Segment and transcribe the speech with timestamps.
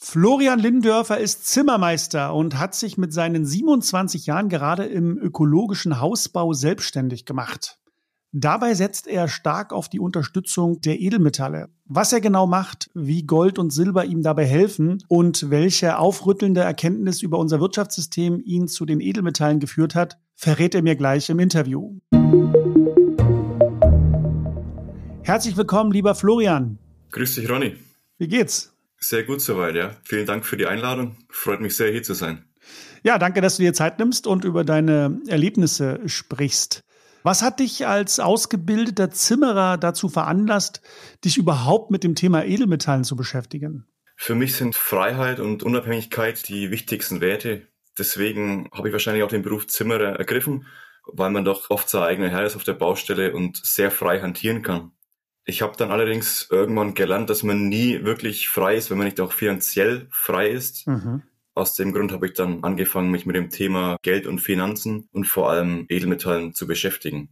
[0.00, 6.52] Florian Lindörfer ist Zimmermeister und hat sich mit seinen 27 Jahren gerade im ökologischen Hausbau
[6.52, 7.80] selbstständig gemacht.
[8.30, 11.70] Dabei setzt er stark auf die Unterstützung der Edelmetalle.
[11.84, 17.20] Was er genau macht, wie Gold und Silber ihm dabei helfen und welche aufrüttelnde Erkenntnis
[17.20, 21.98] über unser Wirtschaftssystem ihn zu den Edelmetallen geführt hat, verrät er mir gleich im Interview.
[25.22, 26.78] Herzlich willkommen, lieber Florian.
[27.10, 27.74] Grüß dich, Ronny.
[28.18, 28.77] Wie geht's?
[29.00, 29.96] Sehr gut soweit, ja.
[30.02, 31.16] Vielen Dank für die Einladung.
[31.30, 32.44] Freut mich sehr, hier zu sein.
[33.02, 36.82] Ja, danke, dass du dir Zeit nimmst und über deine Erlebnisse sprichst.
[37.22, 40.80] Was hat dich als ausgebildeter Zimmerer dazu veranlasst,
[41.24, 43.86] dich überhaupt mit dem Thema Edelmetallen zu beschäftigen?
[44.16, 47.68] Für mich sind Freiheit und Unabhängigkeit die wichtigsten Werte.
[47.96, 50.66] Deswegen habe ich wahrscheinlich auch den Beruf Zimmerer ergriffen,
[51.06, 54.62] weil man doch oft sein eigener Herr ist auf der Baustelle und sehr frei hantieren
[54.62, 54.92] kann.
[55.48, 59.18] Ich habe dann allerdings irgendwann gelernt, dass man nie wirklich frei ist, wenn man nicht
[59.18, 60.86] auch finanziell frei ist.
[60.86, 61.22] Mhm.
[61.54, 65.26] Aus dem Grund habe ich dann angefangen, mich mit dem Thema Geld und Finanzen und
[65.26, 67.30] vor allem Edelmetallen zu beschäftigen.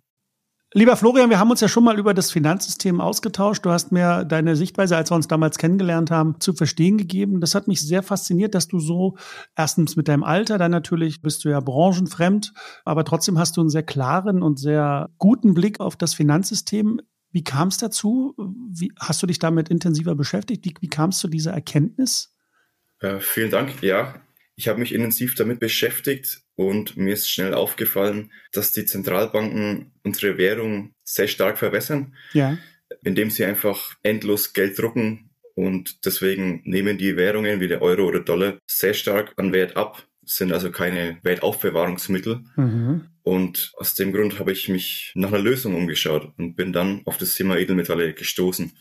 [0.72, 3.66] Lieber Florian, wir haben uns ja schon mal über das Finanzsystem ausgetauscht.
[3.66, 7.42] Du hast mir deine Sichtweise, als wir uns damals kennengelernt haben, zu verstehen gegeben.
[7.42, 9.18] Das hat mich sehr fasziniert, dass du so
[9.56, 12.54] erstens mit deinem Alter, dann natürlich bist du ja branchenfremd,
[12.86, 17.02] aber trotzdem hast du einen sehr klaren und sehr guten Blick auf das Finanzsystem.
[17.36, 18.34] Wie kam es dazu?
[18.38, 20.64] Wie, hast du dich damit intensiver beschäftigt?
[20.64, 22.34] Wie, wie kam es zu dieser Erkenntnis?
[23.00, 23.82] Äh, vielen Dank.
[23.82, 24.22] Ja,
[24.54, 30.38] ich habe mich intensiv damit beschäftigt und mir ist schnell aufgefallen, dass die Zentralbanken unsere
[30.38, 32.56] Währung sehr stark verbessern, ja.
[33.04, 38.20] indem sie einfach endlos Geld drucken und deswegen nehmen die Währungen wie der Euro oder
[38.20, 42.40] Dollar sehr stark an Wert ab, sind also keine Wertaufbewahrungsmittel.
[42.56, 43.06] Mhm.
[43.22, 47.16] Und aus dem Grund habe ich mich nach einer Lösung umgeschaut und bin dann auf
[47.16, 48.72] das Thema Edelmetalle gestoßen,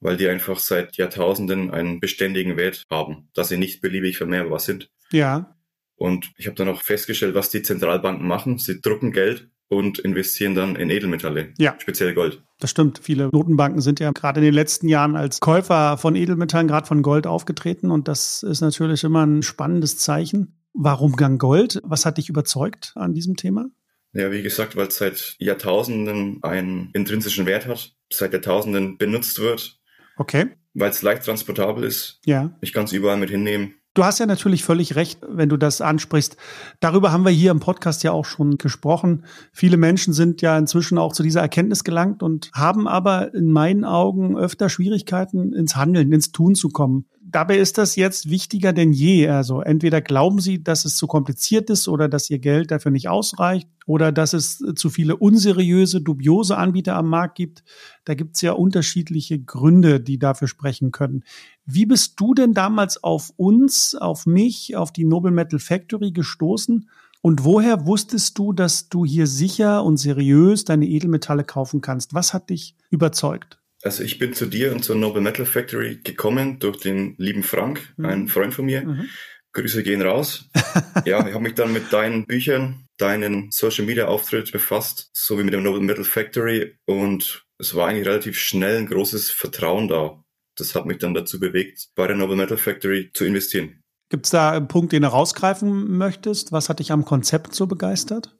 [0.00, 4.90] weil die einfach seit Jahrtausenden einen beständigen Wert haben, dass sie nicht beliebig vermehrbar sind.
[5.12, 5.56] Ja.
[5.96, 8.58] Und ich habe dann auch festgestellt, was die Zentralbanken machen.
[8.58, 11.74] Sie drucken Geld und investieren dann in Edelmetalle, ja.
[11.78, 12.42] speziell Gold.
[12.58, 13.00] Das stimmt.
[13.02, 17.02] Viele Notenbanken sind ja gerade in den letzten Jahren als Käufer von Edelmetallen, gerade von
[17.02, 17.90] Gold, aufgetreten.
[17.90, 20.56] Und das ist natürlich immer ein spannendes Zeichen.
[20.78, 21.80] Warum Gang Gold?
[21.84, 23.66] Was hat dich überzeugt an diesem Thema?
[24.12, 29.78] Ja, wie gesagt, weil es seit Jahrtausenden einen intrinsischen Wert hat, seit Jahrtausenden benutzt wird.
[30.18, 30.46] Okay.
[30.74, 32.20] Weil es leicht transportabel ist.
[32.26, 32.56] Ja.
[32.60, 33.74] Ich kann es überall mit hinnehmen.
[33.94, 36.36] Du hast ja natürlich völlig recht, wenn du das ansprichst.
[36.80, 39.24] Darüber haben wir hier im Podcast ja auch schon gesprochen.
[39.52, 43.86] Viele Menschen sind ja inzwischen auch zu dieser Erkenntnis gelangt und haben aber in meinen
[43.86, 48.92] Augen öfter Schwierigkeiten, ins Handeln, ins Tun zu kommen dabei ist das jetzt wichtiger denn
[48.92, 49.28] je.
[49.28, 53.08] Also entweder glauben Sie, dass es zu kompliziert ist oder dass Ihr Geld dafür nicht
[53.08, 57.64] ausreicht oder dass es zu viele unseriöse, dubiose Anbieter am Markt gibt.
[58.04, 61.24] Da gibt es ja unterschiedliche Gründe, die dafür sprechen können.
[61.64, 66.88] Wie bist du denn damals auf uns, auf mich, auf die Noble Metal Factory gestoßen?
[67.22, 72.14] Und woher wusstest du, dass du hier sicher und seriös deine Edelmetalle kaufen kannst?
[72.14, 73.58] Was hat dich überzeugt?
[73.82, 77.94] Also ich bin zu dir und zur Noble Metal Factory gekommen durch den lieben Frank,
[77.96, 78.06] mhm.
[78.06, 78.84] ein Freund von mir.
[78.84, 79.08] Mhm.
[79.52, 80.50] Grüße gehen raus.
[81.04, 85.44] ja, ich habe mich dann mit deinen Büchern, deinen Social Media Auftritt befasst, so wie
[85.44, 90.22] mit dem Noble Metal Factory und es war eigentlich relativ schnell ein großes Vertrauen da.
[90.56, 93.82] Das hat mich dann dazu bewegt, bei der Noble Metal Factory zu investieren.
[94.10, 96.52] Gibt es da einen Punkt, den du rausgreifen möchtest?
[96.52, 98.36] Was hat dich am Konzept so begeistert?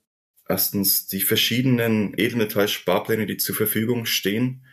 [0.48, 4.64] Erstens die verschiedenen Edelmetall-Sparpläne, die zur Verfügung stehen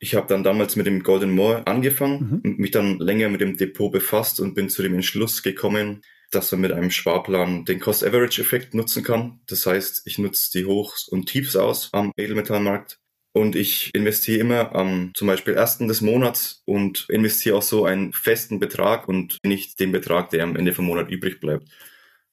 [0.00, 2.50] ich habe dann damals mit dem Golden Moor angefangen mhm.
[2.50, 6.52] und mich dann länger mit dem Depot befasst und bin zu dem Entschluss gekommen, dass
[6.52, 9.40] man mit einem Sparplan den Cost-Average-Effekt nutzen kann.
[9.46, 12.98] Das heißt, ich nutze die Hochs und Tiefs aus am Edelmetallmarkt
[13.32, 18.12] und ich investiere immer am zum Beispiel ersten des Monats und investiere auch so einen
[18.12, 21.68] festen Betrag und nicht den Betrag, der am Ende vom Monat übrig bleibt.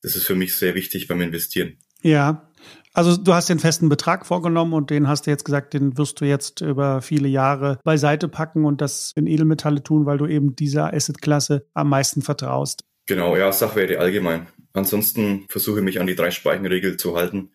[0.01, 1.77] Das ist für mich sehr wichtig beim Investieren.
[2.01, 2.49] Ja,
[2.95, 6.21] also du hast den festen Betrag vorgenommen und den hast du jetzt gesagt, den wirst
[6.21, 10.55] du jetzt über viele Jahre beiseite packen und das in Edelmetalle tun, weil du eben
[10.55, 12.85] dieser Assetklasse am meisten vertraust.
[13.05, 14.47] Genau, ja, Sachwerte allgemein.
[14.73, 17.51] Ansonsten versuche ich mich an die drei Speichenregel zu halten.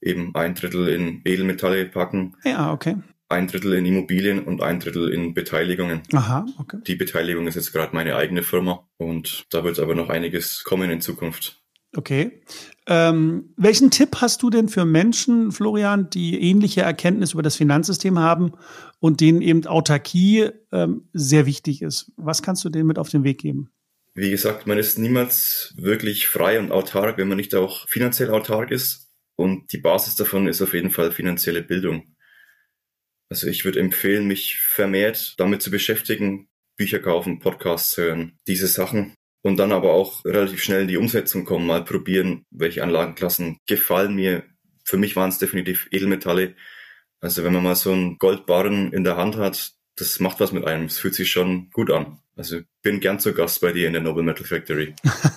[0.00, 2.34] Eben ein Drittel in Edelmetalle packen.
[2.44, 2.96] Ja, okay.
[3.28, 6.02] Ein Drittel in Immobilien und ein Drittel in Beteiligungen.
[6.12, 6.78] Aha, okay.
[6.86, 10.90] Die Beteiligung ist jetzt gerade meine eigene Firma und da wird aber noch einiges kommen
[10.90, 11.62] in Zukunft.
[11.98, 12.42] Okay.
[12.86, 18.20] Ähm, welchen Tipp hast du denn für Menschen, Florian, die ähnliche Erkenntnis über das Finanzsystem
[18.20, 18.52] haben
[19.00, 22.12] und denen eben Autarkie ähm, sehr wichtig ist?
[22.16, 23.72] Was kannst du denen mit auf den Weg geben?
[24.14, 28.70] Wie gesagt, man ist niemals wirklich frei und autark, wenn man nicht auch finanziell autark
[28.70, 29.10] ist.
[29.34, 32.14] Und die Basis davon ist auf jeden Fall finanzielle Bildung.
[33.28, 39.17] Also ich würde empfehlen, mich vermehrt damit zu beschäftigen, Bücher kaufen, Podcasts hören, diese Sachen.
[39.42, 44.14] Und dann aber auch relativ schnell in die Umsetzung kommen, mal probieren, welche Anlagenklassen gefallen
[44.14, 44.44] mir.
[44.84, 46.54] Für mich waren es definitiv Edelmetalle.
[47.20, 50.66] Also wenn man mal so einen Goldbarren in der Hand hat, das macht was mit
[50.66, 50.86] einem.
[50.86, 52.18] Es fühlt sich schon gut an.
[52.38, 54.94] Also bin gern zu Gast bei dir in der Noble Metal Factory.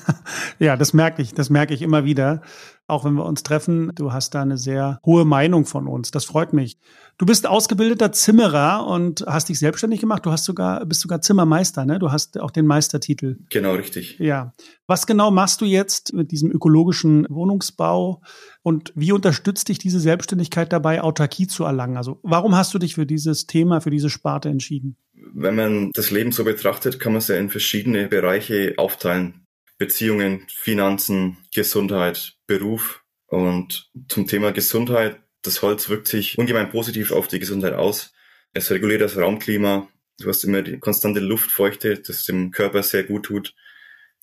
[0.60, 2.44] ja, das merke ich, das merke ich immer wieder.
[2.86, 6.12] Auch wenn wir uns treffen, du hast da eine sehr hohe Meinung von uns.
[6.12, 6.78] Das freut mich.
[7.18, 10.26] Du bist ausgebildeter Zimmerer und hast dich selbstständig gemacht.
[10.26, 11.98] Du hast sogar, bist sogar Zimmermeister, ne?
[11.98, 13.38] Du hast auch den Meistertitel.
[13.50, 14.20] Genau, richtig.
[14.20, 14.54] Ja.
[14.86, 18.22] Was genau machst du jetzt mit diesem ökologischen Wohnungsbau
[18.62, 21.98] und wie unterstützt dich diese Selbstständigkeit dabei, Autarkie zu erlangen?
[21.98, 24.98] Also warum hast du dich für dieses Thema, für diese Sparte entschieden?
[25.34, 29.46] Wenn man das Leben so betrachtet, kann man es ja in verschiedene Bereiche aufteilen.
[29.78, 33.04] Beziehungen, Finanzen, Gesundheit, Beruf.
[33.28, 38.14] Und zum Thema Gesundheit, das Holz wirkt sich ungemein positiv auf die Gesundheit aus.
[38.54, 39.88] Es reguliert das Raumklima.
[40.20, 43.56] Du hast immer die konstante Luftfeuchte, das dem Körper sehr gut tut.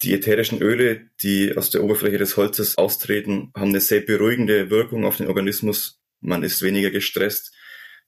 [0.03, 5.05] Die ätherischen Öle, die aus der Oberfläche des Holzes austreten, haben eine sehr beruhigende Wirkung
[5.05, 6.01] auf den Organismus.
[6.21, 7.53] Man ist weniger gestresst.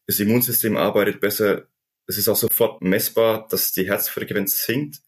[0.06, 1.66] Das Immunsystem arbeitet besser.
[2.10, 5.00] Es ist auch sofort messbar, dass die Herzfrequenz sinkt.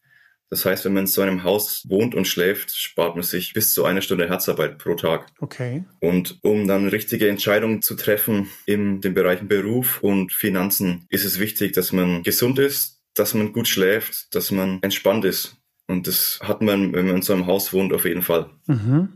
[0.49, 3.73] Das heißt, wenn man in so einem Haus wohnt und schläft, spart man sich bis
[3.73, 5.27] zu einer Stunde Herzarbeit pro Tag.
[5.41, 5.83] Okay.
[5.99, 11.39] Und um dann richtige Entscheidungen zu treffen in den Bereichen Beruf und Finanzen, ist es
[11.39, 15.57] wichtig, dass man gesund ist, dass man gut schläft, dass man entspannt ist.
[15.87, 18.49] Und das hat man, wenn man in so einem Haus wohnt, auf jeden Fall.
[18.67, 19.09] Mhm.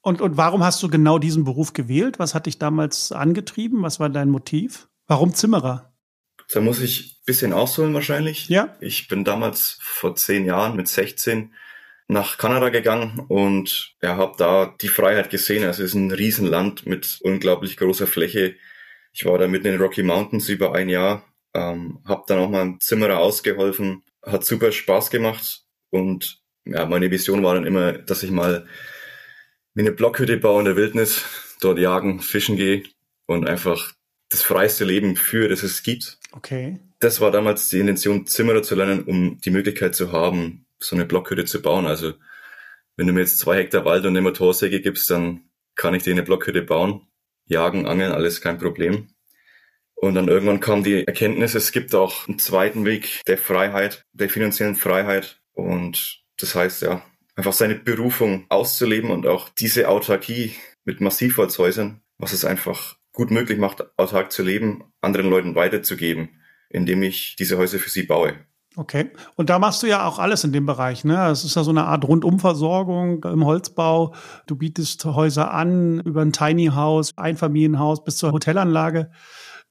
[0.00, 2.20] Und, und warum hast du genau diesen Beruf gewählt?
[2.20, 3.82] Was hat dich damals angetrieben?
[3.82, 4.88] Was war dein Motiv?
[5.08, 5.89] Warum Zimmerer?
[6.52, 8.48] Da muss ich ein bisschen ausholen wahrscheinlich.
[8.48, 8.76] Ja.
[8.80, 11.54] Ich bin damals vor zehn Jahren mit 16
[12.08, 15.64] nach Kanada gegangen und ja, habe da die Freiheit gesehen.
[15.64, 18.56] Also es ist ein Riesenland mit unglaublich großer Fläche.
[19.12, 21.24] Ich war da mitten in den Rocky Mountains über ein Jahr,
[21.54, 27.10] ähm, habe dann auch mal einem Zimmerer ausgeholfen, hat super Spaß gemacht und ja, meine
[27.10, 28.66] Vision war dann immer, dass ich mal
[29.74, 31.24] mir eine Blockhütte baue in der Wildnis,
[31.60, 32.82] dort jagen, fischen gehe
[33.26, 33.92] und einfach
[34.30, 36.18] das freiste Leben führe, das es gibt.
[36.32, 36.78] Okay.
[37.00, 41.04] Das war damals die Intention, Zimmerer zu lernen, um die Möglichkeit zu haben, so eine
[41.04, 41.86] Blockhütte zu bauen.
[41.86, 42.14] Also
[42.96, 45.42] wenn du mir jetzt zwei Hektar Wald und eine Motorsäge gibst, dann
[45.74, 47.06] kann ich dir eine Blockhütte bauen.
[47.46, 49.08] Jagen, angeln, alles kein Problem.
[49.94, 54.30] Und dann irgendwann kam die Erkenntnis, es gibt auch einen zweiten Weg der Freiheit, der
[54.30, 55.40] finanziellen Freiheit.
[55.52, 57.04] Und das heißt ja,
[57.34, 60.54] einfach seine Berufung auszuleben und auch diese Autarkie
[60.84, 66.30] mit Massivholzhäusern, was es einfach gut möglich macht, autark zu leben, anderen Leuten weiterzugeben,
[66.70, 68.32] indem ich diese Häuser für sie baue.
[68.76, 69.10] Okay.
[69.36, 71.28] Und da machst du ja auch alles in dem Bereich, ne?
[71.28, 74.14] Es ist ja so eine Art Rundumversorgung im Holzbau.
[74.46, 79.10] Du bietest Häuser an, über ein Tiny House, Einfamilienhaus bis zur Hotelanlage.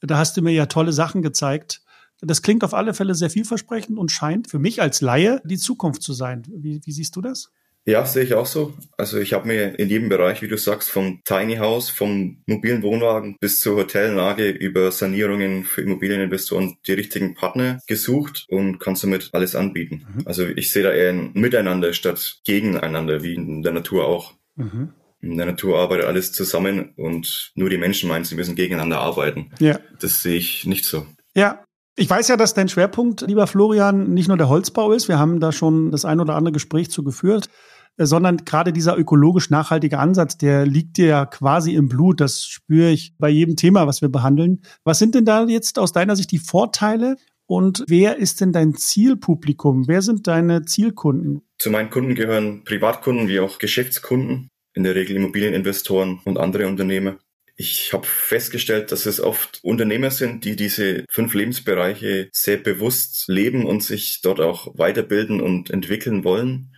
[0.02, 1.82] Da hast du mir ja tolle Sachen gezeigt.
[2.22, 6.04] Das klingt auf alle Fälle sehr vielversprechend und scheint für mich als Laie die Zukunft
[6.04, 6.44] zu sein.
[6.48, 7.52] Wie, wie siehst du das?
[7.86, 8.74] Ja, sehe ich auch so.
[8.98, 12.84] Also ich habe mir in jedem Bereich, wie du sagst, vom Tiny House, vom mobilen
[12.84, 19.30] Wohnwagen bis zur Hotelnage über Sanierungen für Immobilieninvestoren die richtigen Partner gesucht und kann somit
[19.34, 20.06] alles anbieten.
[20.16, 20.28] Mhm.
[20.28, 24.34] Also ich sehe da eher ein Miteinander statt gegeneinander, wie in der Natur auch.
[24.56, 24.94] Mhm.
[25.22, 29.52] In der Natur arbeitet alles zusammen und nur die Menschen meinen, sie müssen gegeneinander arbeiten.
[29.60, 29.80] Ja.
[30.00, 31.08] Das sehe ich nicht so.
[31.36, 31.64] Ja,
[32.00, 35.10] ich weiß ja, dass dein Schwerpunkt, lieber Florian, nicht nur der Holzbau ist.
[35.10, 37.50] Wir haben da schon das ein oder andere Gespräch zu geführt,
[37.98, 42.22] äh, sondern gerade dieser ökologisch nachhaltige Ansatz, der liegt dir ja quasi im Blut.
[42.22, 44.62] Das spüre ich bei jedem Thema, was wir behandeln.
[44.86, 48.76] Was sind denn da jetzt aus deiner Sicht die Vorteile und wer ist denn dein
[48.76, 49.88] Zielpublikum?
[49.88, 51.42] Wer sind deine Zielkunden?
[51.58, 57.18] Zu meinen Kunden gehören Privatkunden wie auch Geschäftskunden, in der Regel Immobilieninvestoren und andere Unternehmer.
[57.62, 63.66] Ich habe festgestellt, dass es oft Unternehmer sind, die diese fünf Lebensbereiche sehr bewusst leben
[63.66, 66.74] und sich dort auch weiterbilden und entwickeln wollen.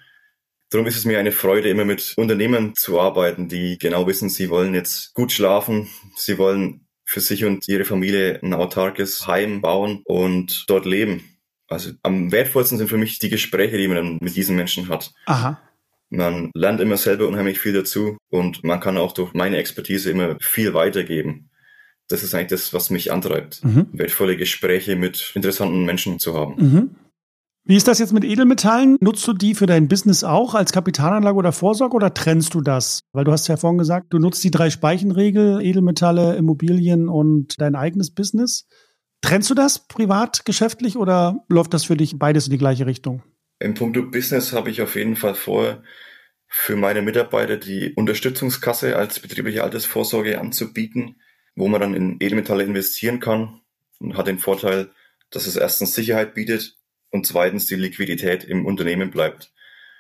[0.72, 4.50] Darum ist es mir eine Freude, immer mit Unternehmern zu arbeiten, die genau wissen, sie
[4.50, 10.02] wollen jetzt gut schlafen, sie wollen für sich und ihre Familie ein autarkes Heim bauen
[10.06, 11.38] und dort leben.
[11.68, 15.14] Also am wertvollsten sind für mich die Gespräche, die man dann mit diesen Menschen hat.
[15.28, 15.62] Aha.
[16.12, 20.36] Man lernt immer selber unheimlich viel dazu und man kann auch durch meine Expertise immer
[20.42, 21.50] viel weitergeben.
[22.10, 23.88] Das ist eigentlich das, was mich antreibt, mhm.
[23.94, 26.56] wertvolle Gespräche mit interessanten Menschen zu haben.
[26.58, 26.96] Mhm.
[27.64, 28.98] Wie ist das jetzt mit Edelmetallen?
[29.00, 33.04] Nutzt du die für dein Business auch als Kapitalanlage oder Vorsorge oder trennst du das?
[33.14, 37.76] Weil du hast ja vorhin gesagt, du nutzt die drei Speichenregel, Edelmetalle, Immobilien und dein
[37.76, 38.68] eigenes Business.
[39.22, 43.22] Trennst du das privat, geschäftlich oder läuft das für dich beides in die gleiche Richtung?
[43.62, 45.84] Im Punkt Business habe ich auf jeden Fall vor,
[46.48, 51.22] für meine Mitarbeiter die Unterstützungskasse als betriebliche Altersvorsorge anzubieten,
[51.56, 53.62] wo man dann in Edelmetalle investieren kann
[54.00, 54.90] und hat den Vorteil,
[55.30, 56.76] dass es erstens Sicherheit bietet,
[57.12, 59.52] und zweitens die Liquidität im Unternehmen bleibt.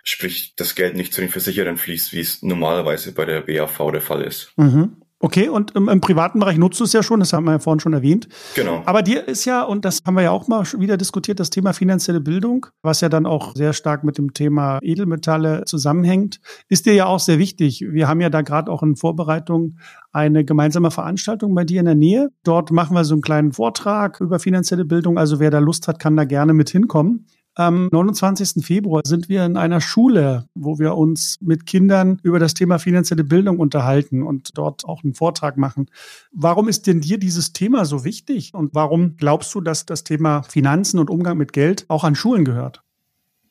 [0.03, 4.01] Sprich, das Geld nicht zu den Versicherern fließt, wie es normalerweise bei der BAV der
[4.01, 4.51] Fall ist.
[4.57, 5.00] Mhm.
[5.21, 7.59] Okay, und im, im, privaten Bereich nutzt du es ja schon, das haben wir ja
[7.59, 8.27] vorhin schon erwähnt.
[8.55, 8.81] Genau.
[8.85, 11.73] Aber dir ist ja, und das haben wir ja auch mal wieder diskutiert, das Thema
[11.73, 16.95] finanzielle Bildung, was ja dann auch sehr stark mit dem Thema Edelmetalle zusammenhängt, ist dir
[16.95, 17.85] ja auch sehr wichtig.
[17.87, 19.77] Wir haben ja da gerade auch in Vorbereitung
[20.11, 22.29] eine gemeinsame Veranstaltung bei dir in der Nähe.
[22.43, 25.19] Dort machen wir so einen kleinen Vortrag über finanzielle Bildung.
[25.19, 27.27] Also wer da Lust hat, kann da gerne mit hinkommen.
[27.55, 28.65] Am 29.
[28.65, 33.25] Februar sind wir in einer Schule, wo wir uns mit Kindern über das Thema finanzielle
[33.25, 35.87] Bildung unterhalten und dort auch einen Vortrag machen.
[36.31, 40.43] Warum ist denn dir dieses Thema so wichtig und warum glaubst du, dass das Thema
[40.43, 42.83] Finanzen und Umgang mit Geld auch an Schulen gehört?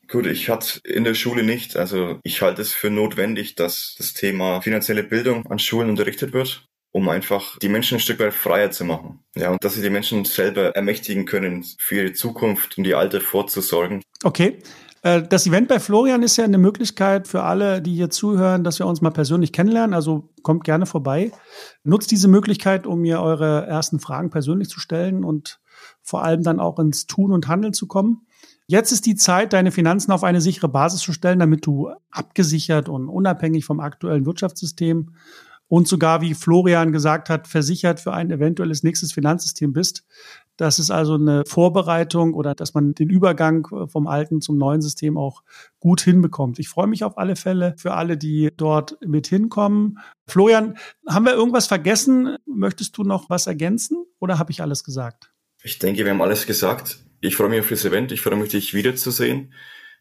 [0.08, 1.76] Gut, ich hatte in der Schule nicht.
[1.76, 6.69] Also ich halte es für notwendig, dass das Thema finanzielle Bildung an Schulen unterrichtet wird
[6.92, 9.20] um einfach die Menschen ein Stück weit freier zu machen.
[9.36, 13.20] Ja, und dass sie die Menschen selber ermächtigen können, für ihre Zukunft und die Alte
[13.20, 14.02] vorzusorgen.
[14.24, 14.58] Okay.
[15.02, 18.78] Äh, das Event bei Florian ist ja eine Möglichkeit für alle, die hier zuhören, dass
[18.78, 19.94] wir uns mal persönlich kennenlernen.
[19.94, 21.32] Also kommt gerne vorbei.
[21.84, 25.60] Nutzt diese Möglichkeit, um mir eure ersten Fragen persönlich zu stellen und
[26.02, 28.26] vor allem dann auch ins Tun und Handeln zu kommen.
[28.66, 32.88] Jetzt ist die Zeit, deine Finanzen auf eine sichere Basis zu stellen, damit du abgesichert
[32.88, 35.14] und unabhängig vom aktuellen Wirtschaftssystem
[35.70, 40.04] und sogar, wie Florian gesagt hat, versichert für ein eventuelles nächstes Finanzsystem bist.
[40.56, 45.16] Das ist also eine Vorbereitung oder dass man den Übergang vom alten zum neuen System
[45.16, 45.44] auch
[45.78, 46.58] gut hinbekommt.
[46.58, 50.00] Ich freue mich auf alle Fälle für alle, die dort mit hinkommen.
[50.26, 50.76] Florian,
[51.08, 52.36] haben wir irgendwas vergessen?
[52.46, 55.30] Möchtest du noch was ergänzen oder habe ich alles gesagt?
[55.62, 56.98] Ich denke, wir haben alles gesagt.
[57.20, 58.10] Ich freue mich auf das Event.
[58.10, 59.54] Ich freue mich, dich wiederzusehen.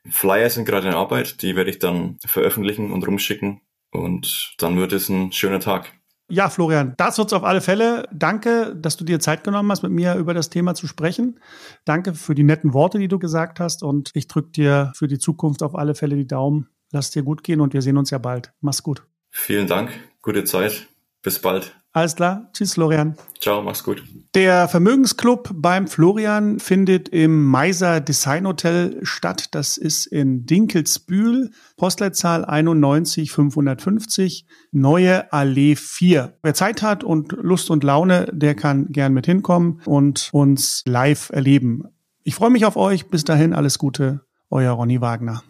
[0.09, 1.43] Flyer sind gerade in Arbeit.
[1.43, 3.61] Die werde ich dann veröffentlichen und rumschicken.
[3.91, 5.93] Und dann wird es ein schöner Tag.
[6.31, 8.07] Ja, Florian, das wird's auf alle Fälle.
[8.13, 11.39] Danke, dass du dir Zeit genommen hast, mit mir über das Thema zu sprechen.
[11.85, 13.81] Danke für die netten Worte, die du gesagt hast.
[13.81, 16.69] Und ich drücke dir für die Zukunft auf alle Fälle die Daumen.
[16.91, 18.53] Lass dir gut gehen und wir sehen uns ja bald.
[18.61, 19.03] Mach's gut.
[19.31, 19.91] Vielen Dank.
[20.21, 20.87] Gute Zeit.
[21.23, 21.78] Bis bald.
[21.91, 22.49] Alles klar.
[22.53, 23.15] Tschüss, Florian.
[23.39, 24.03] Ciao, mach's gut.
[24.35, 29.55] Der Vermögensclub beim Florian findet im Meiser Design Hotel statt.
[29.55, 36.37] Das ist in Dinkelsbühl, Postleitzahl 91550, Neue Allee 4.
[36.43, 41.31] Wer Zeit hat und Lust und Laune, der kann gern mit hinkommen und uns live
[41.31, 41.85] erleben.
[42.23, 43.07] Ich freue mich auf euch.
[43.07, 44.21] Bis dahin alles Gute.
[44.51, 45.41] Euer Ronny Wagner.